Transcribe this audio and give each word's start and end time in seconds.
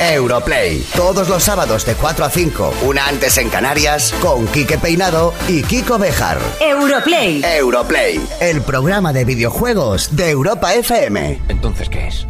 Europlay. 0.00 0.84
Todos 0.94 1.28
los 1.28 1.42
sábados 1.42 1.86
de 1.86 1.94
4 1.94 2.24
a 2.24 2.30
5, 2.30 2.74
una 2.82 3.06
antes 3.06 3.38
en 3.38 3.48
Canarias, 3.48 4.14
con 4.20 4.46
Quique 4.48 4.78
Peinado 4.78 5.32
y 5.48 5.62
Kiko 5.62 5.98
Bejar. 5.98 6.38
Europlay. 6.60 7.42
Europlay, 7.42 8.20
el 8.40 8.62
programa 8.62 9.12
de 9.12 9.24
videojuegos 9.24 10.14
de 10.14 10.30
Europa 10.30 10.74
FM. 10.74 11.40
Entonces, 11.48 11.88
¿qué 11.88 12.08
es? 12.08 12.26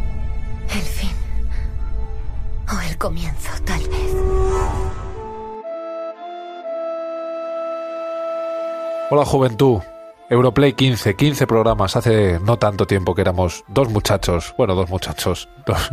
El 0.73 0.81
fin. 0.81 1.11
O 2.69 2.81
el 2.89 2.97
comienzo, 2.97 3.49
tal 3.65 3.81
vez. 3.87 3.97
Hola 9.09 9.23
juventud, 9.23 9.79
Europlay 10.29 10.73
15, 10.73 11.15
15 11.15 11.47
programas, 11.47 11.95
hace 11.95 12.39
no 12.41 12.57
tanto 12.57 12.85
tiempo 12.87 13.15
que 13.15 13.21
éramos 13.21 13.63
dos 13.69 13.89
muchachos, 13.89 14.53
bueno, 14.57 14.75
dos 14.75 14.89
muchachos, 14.89 15.47
dos, 15.65 15.89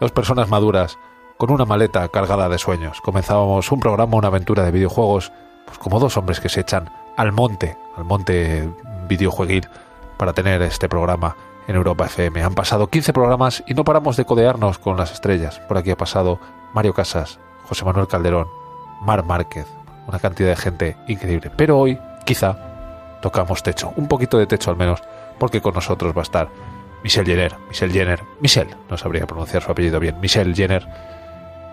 dos 0.00 0.12
personas 0.12 0.48
maduras, 0.48 0.98
con 1.36 1.50
una 1.50 1.64
maleta 1.64 2.08
cargada 2.08 2.48
de 2.48 2.58
sueños. 2.58 3.00
Comenzábamos 3.00 3.70
un 3.72 3.80
programa, 3.80 4.16
una 4.16 4.28
aventura 4.28 4.64
de 4.64 4.70
videojuegos, 4.70 5.32
pues 5.66 5.78
como 5.78 6.00
dos 6.00 6.16
hombres 6.16 6.40
que 6.40 6.48
se 6.48 6.60
echan 6.60 6.90
al 7.16 7.32
monte, 7.32 7.76
al 7.96 8.04
monte 8.04 8.68
videojueguil, 9.08 9.68
para 10.16 10.32
tener 10.32 10.62
este 10.62 10.88
programa 10.88 11.36
en 11.66 11.76
Europa 11.76 12.06
FM. 12.06 12.42
Han 12.42 12.54
pasado 12.54 12.88
15 12.88 13.12
programas 13.12 13.62
y 13.66 13.74
no 13.74 13.84
paramos 13.84 14.16
de 14.16 14.24
codearnos 14.24 14.78
con 14.78 14.96
las 14.96 15.12
estrellas. 15.12 15.60
Por 15.60 15.78
aquí 15.78 15.90
ha 15.90 15.96
pasado 15.96 16.40
Mario 16.74 16.94
Casas, 16.94 17.38
José 17.68 17.84
Manuel 17.84 18.08
Calderón, 18.08 18.48
Mar 19.00 19.24
Márquez, 19.24 19.66
una 20.06 20.18
cantidad 20.18 20.48
de 20.48 20.56
gente 20.56 20.96
increíble. 21.06 21.50
Pero 21.54 21.78
hoy, 21.78 21.98
quizá, 22.24 22.56
tocamos 23.20 23.62
techo, 23.62 23.92
un 23.96 24.08
poquito 24.08 24.38
de 24.38 24.46
techo 24.46 24.70
al 24.70 24.76
menos, 24.76 25.02
porque 25.38 25.60
con 25.60 25.74
nosotros 25.74 26.16
va 26.16 26.22
a 26.22 26.22
estar 26.22 26.48
Michelle 27.02 27.26
Jenner, 27.26 27.56
Michelle 27.68 27.92
Jenner, 27.92 28.20
Michelle, 28.40 28.70
no 28.90 28.96
sabría 28.96 29.26
pronunciar 29.26 29.62
su 29.62 29.70
apellido 29.70 30.00
bien, 30.00 30.18
Michelle 30.20 30.54
Jenner, 30.54 30.86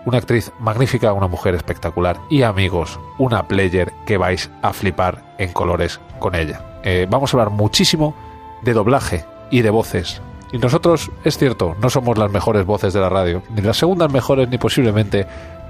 una 0.06 0.18
actriz 0.18 0.52
magnífica, 0.60 1.12
una 1.12 1.26
mujer 1.26 1.54
espectacular 1.54 2.18
y 2.30 2.42
amigos, 2.42 2.98
una 3.18 3.46
player 3.48 3.92
que 4.06 4.16
vais 4.16 4.50
a 4.62 4.72
flipar 4.72 5.34
en 5.38 5.52
colores 5.52 6.00
con 6.20 6.34
ella. 6.34 6.80
Eh, 6.84 7.06
vamos 7.10 7.34
a 7.34 7.36
hablar 7.36 7.50
muchísimo 7.50 8.14
de 8.62 8.72
doblaje 8.72 9.24
y 9.50 9.62
de 9.62 9.70
voces. 9.70 10.22
Y 10.52 10.58
nosotros, 10.58 11.10
es 11.24 11.36
cierto, 11.38 11.76
no 11.80 11.90
somos 11.90 12.16
las 12.18 12.30
mejores 12.30 12.64
voces 12.64 12.92
de 12.92 13.00
la 13.00 13.08
radio, 13.08 13.42
ni 13.50 13.62
las 13.62 13.78
segundas 13.78 14.12
mejores, 14.12 14.48
ni 14.48 14.58
posiblemente 14.58 15.26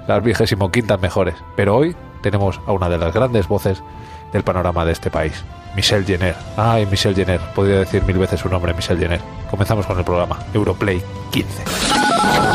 las 0.07 0.23
vigésimo 0.23 0.71
quintas 0.71 1.01
mejores, 1.01 1.35
pero 1.55 1.75
hoy 1.75 1.95
tenemos 2.21 2.61
a 2.67 2.71
una 2.71 2.89
de 2.89 2.97
las 2.97 3.13
grandes 3.13 3.47
voces 3.47 3.83
del 4.31 4.43
panorama 4.43 4.85
de 4.85 4.91
este 4.93 5.09
país. 5.09 5.33
Michelle 5.75 6.03
Jenner. 6.05 6.35
Ay, 6.57 6.85
Michelle 6.87 7.15
Jenner. 7.15 7.39
Podría 7.53 7.79
decir 7.79 8.03
mil 8.03 8.17
veces 8.17 8.39
su 8.39 8.49
nombre, 8.49 8.73
Michelle 8.73 8.99
Jenner. 8.99 9.21
Comenzamos 9.49 9.85
con 9.85 9.97
el 9.97 10.03
programa 10.03 10.39
Europlay 10.53 11.01
15. 11.31 11.63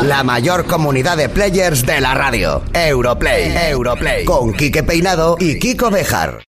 La 0.03 0.23
mayor 0.23 0.65
comunidad 0.65 1.15
de 1.15 1.29
players 1.29 1.85
de 1.85 2.01
la 2.01 2.13
radio. 2.13 2.61
Europlay. 2.73 3.55
Europlay. 3.69 4.25
Con 4.25 4.53
Quique 4.53 4.83
Peinado 4.83 5.37
y 5.39 5.57
Kiko 5.57 5.89
Bejar. 5.89 6.39